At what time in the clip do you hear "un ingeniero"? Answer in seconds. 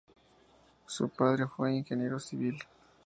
1.69-2.19